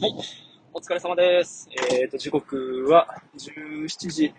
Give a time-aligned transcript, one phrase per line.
[0.00, 0.14] はい。
[0.72, 1.68] お疲れ様です。
[1.90, 4.34] えっ、ー、と、時刻は17時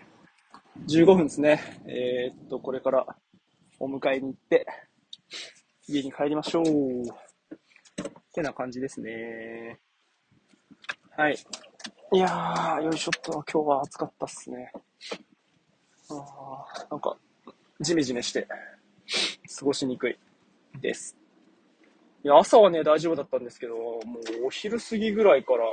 [0.88, 1.82] 15分ですね。
[1.84, 3.06] えっ、ー、と、これから
[3.78, 4.66] お迎えに行って、
[5.86, 7.02] 家に帰りましょう。
[7.02, 7.06] っ
[8.32, 9.80] てな感じですね。
[11.14, 11.36] はい。
[12.12, 14.72] いやー、よいしょっと、今日は暑かったっすね。
[16.08, 17.18] あー、なんか、
[17.82, 18.48] ジメジメして、
[19.58, 20.18] 過ごしにくい
[20.80, 21.19] です。
[22.22, 24.00] いや、朝はね、大丈夫だったんですけど、も
[24.42, 25.64] うお昼過ぎぐらいから、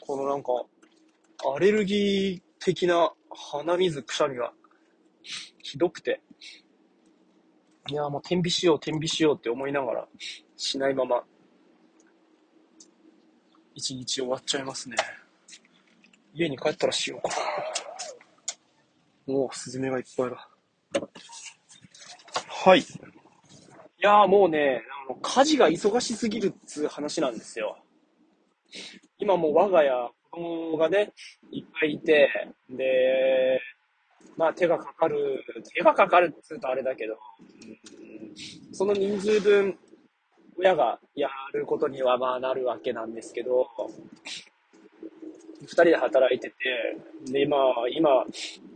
[0.00, 0.52] このなんか、
[1.56, 4.52] アレルギー的な鼻水、くしゃみが、
[5.62, 6.20] ひどくて。
[7.88, 10.08] いや、もう天日しよう、天日しようって思いながら、
[10.56, 11.24] しないまま、
[13.74, 14.96] 一日終わっちゃいますね。
[16.34, 17.34] 家に帰ったらしようか
[19.26, 19.34] な。
[19.34, 20.48] もう、スズメがいっぱいだ。
[22.48, 22.80] はい。
[22.80, 22.84] い
[24.00, 24.82] やーもうね、
[25.22, 27.78] 家事が忙しすぎるっつう話なんですよ。
[29.18, 31.12] 今も我が家、子供がね、
[31.50, 32.28] いっぱいいて、
[32.70, 33.60] で、
[34.36, 35.44] まあ手がかかる、
[35.74, 37.66] 手がかかるっつうとあれだけど、う
[38.72, 39.78] ん、その人数分、
[40.56, 43.68] 親がやることにはまあなるわけなんですけど、
[45.60, 48.24] 二人で働いてて、で、まあ今、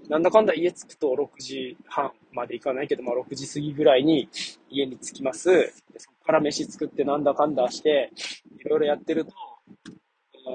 [0.08, 4.28] なんだかんだ家着くと6時半まで行かないけど、まあ6時過ぎぐらいに
[4.70, 5.72] 家に着きます。
[6.28, 8.10] から飯作ってなんだかんだして、
[8.60, 9.32] いろいろやってると、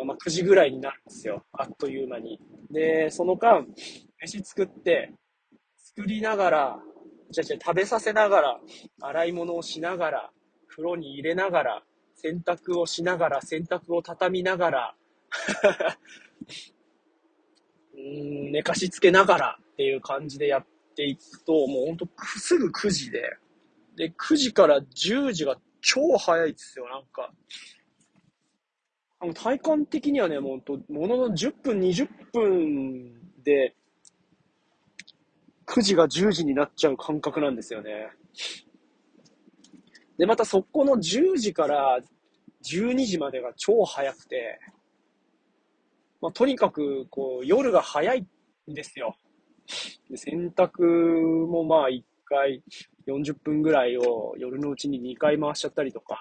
[0.05, 1.43] まあ9時ぐらいになるんですよ。
[1.51, 2.39] あっという間に。
[2.69, 3.65] で、その間、
[4.21, 5.11] 飯作って、
[5.75, 6.79] 作りながら、
[7.31, 8.59] じゃじゃ食べさせながら、
[9.01, 10.31] 洗い物をしながら、
[10.67, 14.95] 風呂に入れながら、洗濯をしながら、洗濯を畳みながら、
[17.97, 22.07] うん寝かしつけながらっていう感じでやっていくと、もうほんと
[22.37, 23.23] すぐ9時で、
[23.95, 27.31] で、9時から10時が超早いですよ、なんか。
[29.19, 33.13] あの体感的にはね、もうと、ものの10分、20分
[33.43, 33.75] で、
[35.65, 38.09] 9時が10時になっちゃう感覚なんですよね。
[40.17, 41.99] で、またそこの10時から
[42.63, 44.59] 12時までが超早くて、
[46.21, 48.25] まあ、とにかく、こう、夜が早い
[48.69, 49.15] んですよ。
[50.09, 50.83] で洗濯
[51.47, 52.61] もまあ1回
[53.07, 56.17] 40分ぐらいを夜のうちに2回回しちゃったりとか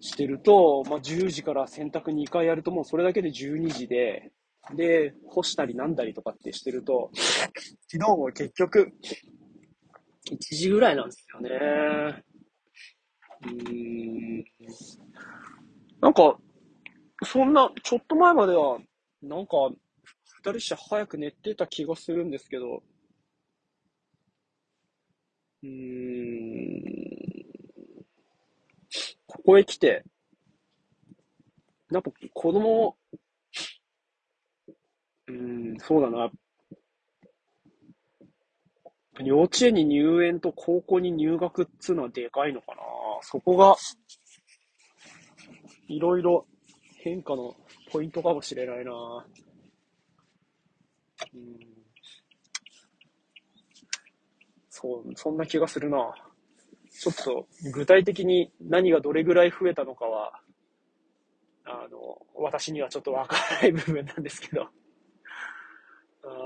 [0.00, 4.32] してると、まあ、10時から洗濯2回やるともうそれだけで12時で、
[4.74, 7.10] で、干したりなんだりとかってしてると、
[7.88, 8.92] 昨日も結局、
[10.30, 12.24] 1時ぐらいなんですよね。
[13.44, 14.44] うーん。
[16.00, 16.36] なんか、
[17.24, 18.78] そんな、ちょっと前までは、
[19.22, 19.56] なんか、
[20.44, 22.82] 二人して早く寝てた気がするんですけど、
[25.62, 26.82] うん、
[29.26, 30.04] ここへ来て、
[31.90, 32.96] なんか子供、
[35.28, 36.30] うん、そうだな。
[39.20, 42.82] 幼稚園に入園と高校に入学っつうのはでかいのかな。
[43.20, 43.76] そこが、
[45.88, 46.46] いろいろ
[47.02, 47.54] 変化の
[47.90, 49.26] ポイントかもしれないな
[51.34, 51.71] うん。
[54.82, 56.12] そう、そんな気がするな
[56.90, 60.40] ちょっと具体的に何がどれぐらい増えたのかは、
[61.64, 64.68] あの、私にはちょっとわからない部分なんですけど。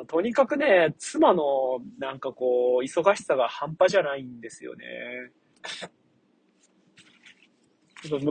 [0.07, 4.85] とにかくね、妻のなんかこう、忙しさが半端じゃないんですよね。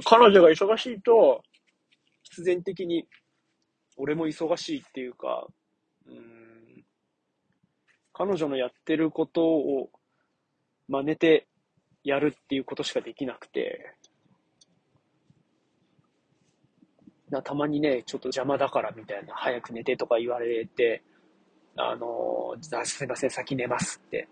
[0.06, 1.42] 彼女が忙しいと、
[2.24, 3.08] 必然的に
[3.98, 5.48] 俺も忙しいっていうか、
[8.18, 9.90] 彼女のやってることを
[10.88, 11.48] 真似て
[12.06, 13.94] やるっていうことしかできなくて、
[17.30, 21.04] なたまにね、ちょっと邪魔だからみたいな、早く寝てとか言われて、
[21.76, 24.30] あのー、すいません、先寝ますって、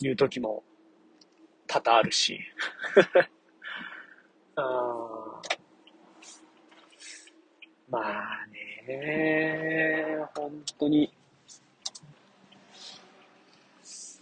[0.00, 0.62] 言う時も
[1.66, 2.40] 多々あるし。
[4.56, 5.42] あ
[7.90, 8.46] まあ
[8.86, 11.12] ね、本当に。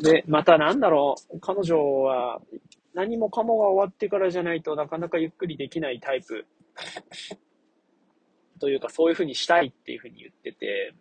[0.01, 2.41] で、またなんだろう、彼女は
[2.95, 6.47] 何もかもが終わってからじゃないとなかなかゆっくりできないタイプ。
[8.59, 10.95] というか、そういうふうにしたいっていうふうに言ってて、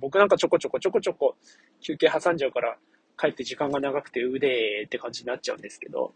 [0.00, 1.36] 僕なんかちょこちょこちょこちょこ
[1.80, 2.76] 休憩挟んじゃうから、
[3.18, 6.12] 帰って時間が長くて腕って感じになっちゃうんですけど、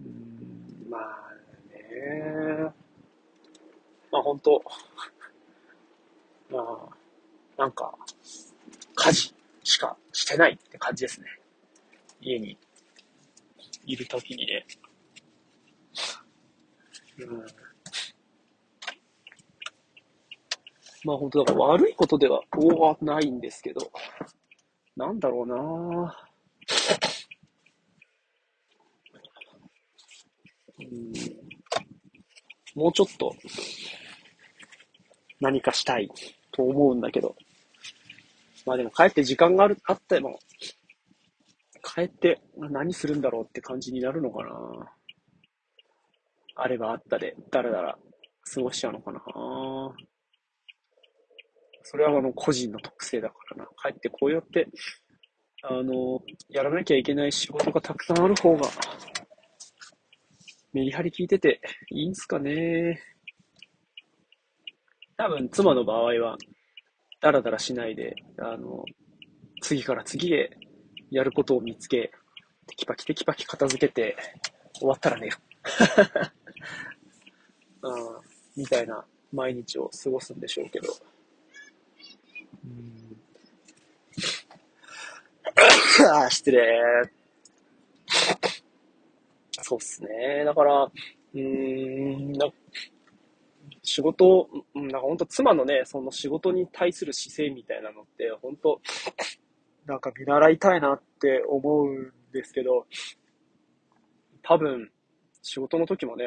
[0.00, 1.02] うん、まあ
[1.74, 2.72] ね、
[4.12, 4.62] まあ本当、
[6.50, 6.90] ま
[7.58, 7.94] あ、なんか、
[8.94, 9.35] 家事。
[9.66, 11.26] しかしてないって感じですね。
[12.20, 12.56] 家に
[13.84, 14.64] いるときにね。
[17.18, 17.46] うん。
[21.04, 23.90] まあ本当だから悪いことでは、はないんですけど、
[24.96, 25.56] なんだろうな
[30.78, 31.12] うん
[32.76, 33.34] もうちょっと
[35.40, 36.08] 何かしたい
[36.52, 37.34] と思うんだけど。
[38.66, 40.38] まあでも帰って時間がある、あっても、
[41.82, 44.50] 帰って何するんだろうって感じになるのかな
[46.56, 47.96] あればあったで、だらだら
[48.54, 49.22] 過ごしちゃうのかな
[51.82, 53.68] それはあの個人の特性だからな。
[53.80, 54.66] 帰ってこうやって、
[55.62, 58.68] あの、やらなきゃいけない仕事がたくさんある方が、
[60.72, 61.60] メリハリ効いてて
[61.90, 63.00] いいんすかね。
[65.16, 66.36] 多分、妻の場合は、
[67.20, 68.84] ダラダラしないで、あの、
[69.62, 70.56] 次から次へ
[71.10, 72.12] やることを見つけ、
[72.66, 74.16] テキパキテキパキ片付けて、
[74.74, 75.36] 終わったら寝る。
[77.82, 78.20] うん、
[78.56, 80.92] みたいな毎日を過ごすんでしょうけど。
[82.64, 82.96] うん
[86.10, 86.62] あ失礼。
[89.62, 90.44] そうっすね。
[90.44, 92.38] だから、うーん、
[93.86, 98.80] 仕事、なんか本当妻のね、その仕事に対する姿勢みたいなのって、本当
[99.86, 102.84] なんか見習いたいなって思うんですけど、
[104.42, 104.90] 多分、
[105.40, 106.24] 仕事の時もね、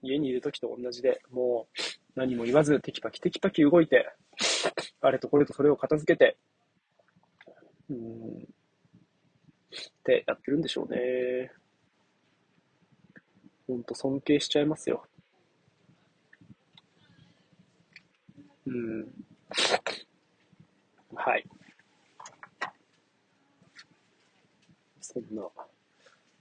[0.00, 1.80] 家にいる時と同じで、もう
[2.14, 4.08] 何も言わずテキパキテキパキ動いて、
[5.00, 6.36] あれとこれとそれを片付けて、
[7.90, 8.46] うん、っ
[10.04, 11.50] てやってるんでしょうね。
[13.66, 15.04] ほんと尊敬しちゃいますよ。
[18.65, 18.65] うん。
[21.14, 21.44] はい。
[25.00, 25.42] そんな、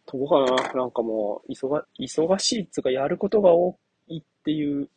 [0.05, 0.73] とこかな。
[0.73, 3.77] なんかもう、忙、忙しいっつうか、やることが多
[4.07, 4.89] いっていう、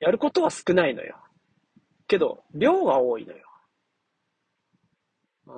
[0.00, 1.16] やることは少ないのよ。
[2.06, 3.44] けど、量が多いのよ。
[5.46, 5.54] あ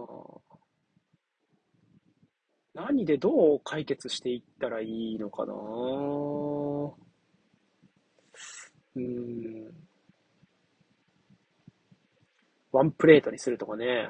[2.75, 5.53] 何でどう解決していったらいいのかな
[8.97, 9.50] うん。
[12.81, 14.09] ワンプレートにするとかね。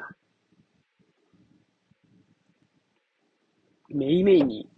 [3.88, 4.68] メイメイに、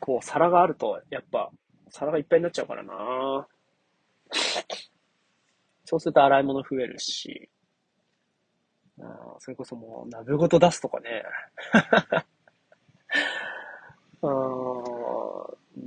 [0.00, 1.50] こう、皿があると、やっぱ、
[1.90, 3.46] 皿がいっぱいになっちゃうからな
[5.84, 7.50] そうすると洗い物増えるし、
[8.98, 11.22] あそれこそもう鍋ごと出すとかね。
[14.22, 14.26] あ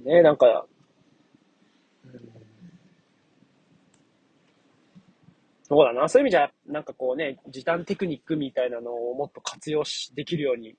[0.05, 0.65] ねなんか、
[2.05, 2.31] うん
[5.71, 6.09] そうだな？
[6.09, 10.75] そういう意味じゃ、なんかこうね、時短テクニックみたいなのをもっと活用し、できるように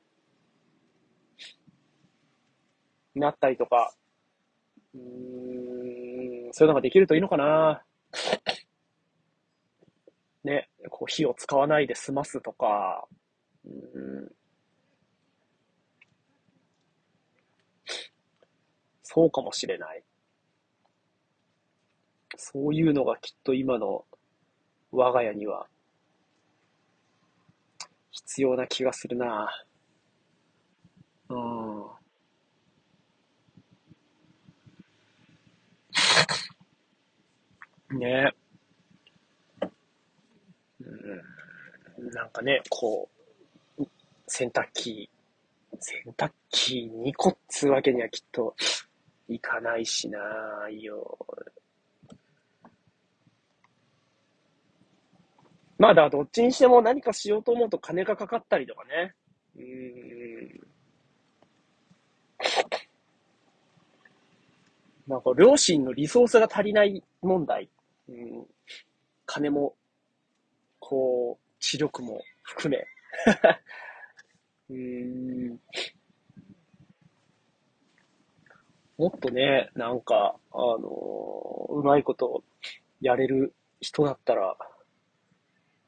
[3.15, 3.95] なったりとか、
[4.95, 7.83] うーん、そういうのができるといいのかな。
[10.45, 13.07] ね、こう火を使わないで済ますとか、
[13.65, 14.33] うん、
[19.03, 20.03] そうかもしれない。
[22.37, 24.05] そういうのがきっと今の
[24.91, 25.67] 我が家には
[28.13, 29.51] 必要な気がするな。
[31.29, 31.91] うん。
[37.99, 38.33] ね
[40.81, 42.11] うん。
[42.11, 43.09] なんかね、こ
[43.79, 43.85] う、
[44.27, 45.09] 洗濯機、
[45.81, 48.55] 洗濯機2個っつうわけにはきっと
[49.29, 50.19] いかないしな
[50.71, 51.19] よ。
[55.83, 59.17] まあだ、どっちにしても何かしようと思うと金がかかったりとかね。
[59.57, 60.61] うーん。
[65.09, 67.69] なんか両親のリソースが足りない問題。
[68.09, 68.47] うん、
[69.27, 69.75] 金も、
[70.79, 72.87] こう、知力も含め。
[74.71, 75.59] うん。
[78.99, 82.45] もっとね、なんか、あのうまいこと
[83.01, 84.57] やれる人だったら、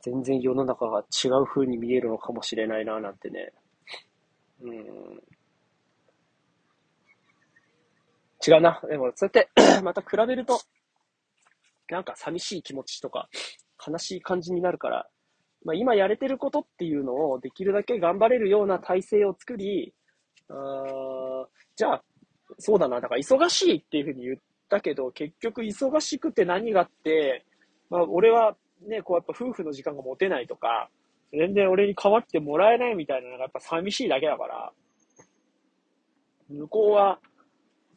[0.05, 3.53] 全然世の中が違う風に見えるのかもしれないな、なんてね。
[4.61, 4.75] うん。
[8.47, 8.83] 違うな。
[8.87, 9.49] でも、そうやって
[9.83, 10.61] また比べると、
[11.89, 13.31] なんか寂しい気持ちとか、
[13.87, 15.09] 悲しい感じになるから、
[15.65, 19.95] まあ、今やれてることっていうのをできるだけ頑張れるような体制を作り、
[20.51, 21.47] あ
[21.77, 22.05] じゃあ、
[22.59, 27.47] そうだな、だから忙しいっていうふうに言ったけど、結局忙しくて何があって、
[27.89, 28.55] まあ、俺は
[28.89, 30.89] ね、こうやっぱ夫婦の時間が持てないとか、
[31.33, 34.73] 全然俺に代わってもらえないみたいなのがやっぱ寂しいだけだから、
[36.49, 37.19] 向こうは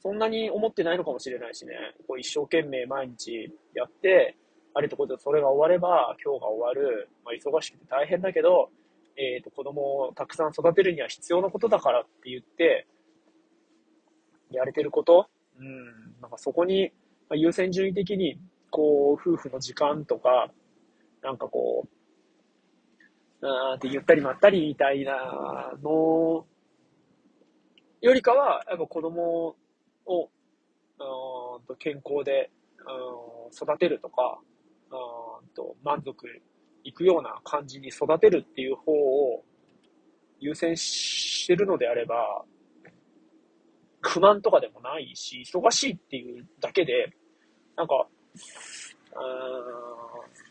[0.02, 1.74] そんなに思ってないのかもしれないしね。
[2.08, 4.36] こう一生懸命毎日やって、
[4.74, 7.10] あるところでそれが終われば、今日が終わる。
[7.26, 8.70] まあ、忙しくて大変だけど、
[9.18, 12.86] え、ー、と、子供をたくさん育てるには必要なことだからって言って、
[14.52, 15.28] やれてること
[15.60, 15.86] うん、
[16.22, 16.92] なんかそこに、
[17.32, 18.40] 優先順位的に、
[18.70, 20.52] こう、夫婦の時間とか、
[21.28, 21.86] なんかこ
[23.42, 26.46] う、あーって言ったりまったりみたいなの
[28.00, 29.58] よりかは、やっぱ子供
[30.06, 30.30] を、
[31.00, 34.40] うんと健康で、うん、育てるとか、
[34.90, 36.26] うんと満足
[36.86, 39.44] いくような感じに育てるっていう方を
[40.40, 42.46] 優先してるのであれば、
[44.00, 47.10] 不満とかでもないし、忙しいっていうだけで、
[47.76, 48.08] なんか、
[49.14, 50.47] うん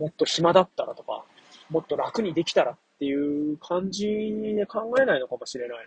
[0.00, 1.26] もっと暇だったらとか、
[1.68, 4.06] もっと楽にできたらっていう感じ
[4.56, 5.86] で考えないのかもしれない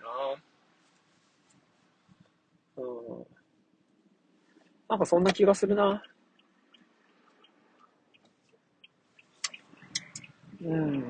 [2.77, 2.84] な。
[2.84, 3.25] うん。
[4.88, 6.03] なんかそんな気がするな。
[10.62, 11.01] うん。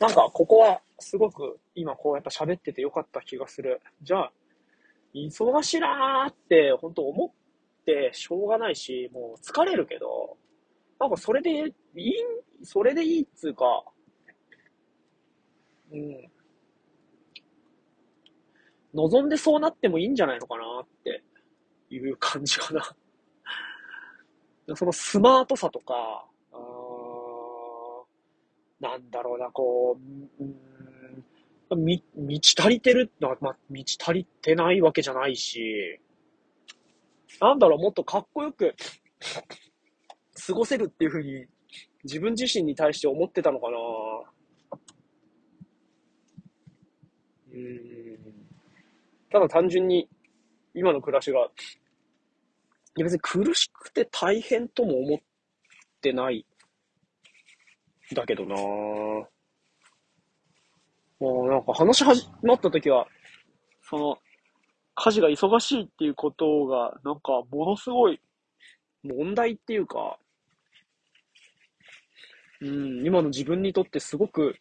[0.00, 3.80] なんか、ここは、すごく、今こうやっぱ喋っててよかった気がする。
[4.02, 4.32] じゃあ、
[5.14, 10.36] 忙しいなーって、本当思ってしょうがないし、もう疲れるけど、
[11.00, 12.14] なんかそれでいい、
[12.62, 13.82] それでいいっつうか、
[15.90, 16.30] うん。
[18.92, 21.24] 望んでそうなってもいいんじゃないのかなって
[21.90, 22.94] いう感じかな。
[24.76, 26.26] そのスマートさとか、
[28.78, 29.98] なんだろうな、こ
[30.38, 35.98] う、うん、み、満ち足りてるのは、まあ、満ち足りてないわけじゃないし、
[37.40, 38.74] なんだろう、もっとかっこよく
[40.46, 41.46] 過ごせるっていうふうに、
[42.04, 43.76] 自分自身に対して思ってたのかな
[47.52, 48.18] うん。
[49.30, 50.08] ただ単純に、
[50.74, 51.48] 今の暮らしが、
[52.96, 55.18] 別に苦しくて大変とも思っ
[56.00, 56.44] てない
[58.14, 59.28] だけどなも
[61.20, 63.06] うなんか話始まった時は、
[63.82, 64.18] その、
[64.94, 68.20] 家事が忙しいっていうことが、なんかものすごい
[69.02, 70.18] 問題っていうか、
[72.62, 74.56] うん、今の自分にとってすごく、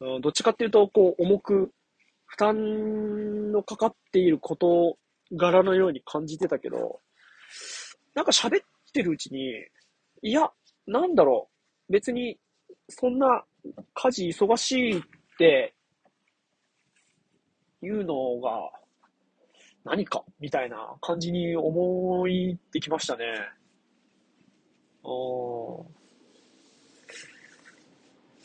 [0.00, 1.72] うん、どっちかっていうと、こう、重く、
[2.26, 4.96] 負担のかかっている事
[5.32, 7.00] 柄のように感じてたけど、
[8.14, 9.52] なんか喋ってるうちに、
[10.22, 10.50] いや、
[10.86, 11.48] なんだろ
[11.88, 12.38] う、別に
[12.88, 13.44] そんな
[13.94, 15.02] 家事忙しいっ
[15.38, 15.74] て
[17.82, 18.70] いうのが
[19.84, 23.24] 何かみたいな感じに思いってきましたね。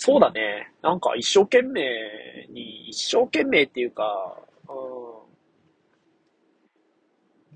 [0.02, 0.72] そうだね。
[0.82, 4.38] なんか一生懸命に、一生懸命っていうか、
[4.70, 4.76] うん、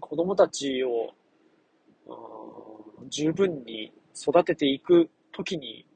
[0.02, 1.14] 子供たちを、
[3.02, 5.88] うん、十分に育てていくときに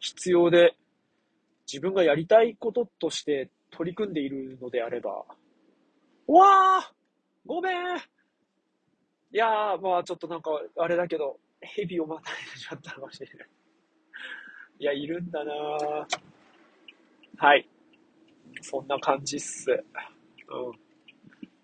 [0.00, 0.74] 必要で、
[1.70, 5.22] 自分がやりたいこととして取り組んでいるのであれば、
[6.26, 6.92] うわあ
[7.44, 8.00] ごめんい
[9.32, 13.59] やー、まあちょっとなんか、あれだけど、蛇をまたいでちゃったかもしれない。
[14.80, 15.52] いや、いるんだな
[17.36, 17.68] はい。
[18.62, 19.70] そんな感じっす。
[19.70, 20.72] うん。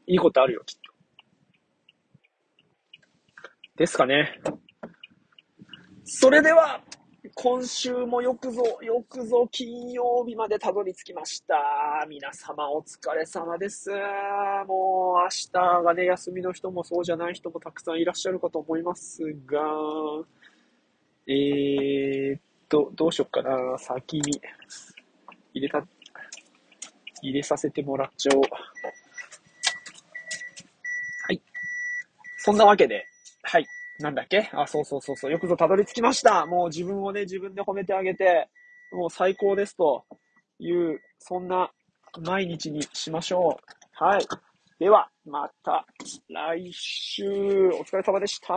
[0.07, 0.93] いいことあるよ、きっと。
[3.77, 4.39] ですかね。
[6.05, 6.83] それでは、
[7.35, 11.57] 今週もよくぞ、よくぞ金曜日までたどり着きました。
[12.11, 13.89] 皆様お疲れ様です。
[13.89, 19.59] もう明日がね、休みの人もそうじゃない人もたくさんいらっしゃるかと思いますが、
[21.27, 23.79] えーと、どうしよっかな。
[23.79, 24.41] 先に
[25.55, 25.87] 入れた、
[27.23, 28.43] 入れさせてもらっちゃおう。
[31.27, 31.43] はい。
[32.39, 33.07] そんなわけで、
[33.43, 33.67] はい。
[33.99, 34.51] なんだっけ？
[34.53, 35.33] あ、そうそうそうそう。
[35.33, 36.45] よくぞたどり着きました。
[36.47, 38.49] もう自分をね、自分で褒めてあげて、
[38.93, 40.05] もう最高ですと
[40.59, 41.73] いう、そんな
[42.23, 44.05] 毎日にしましょう。
[44.05, 44.27] はい。
[44.79, 45.87] では、また
[46.29, 47.25] 来週、
[47.71, 48.55] お疲れ様でした。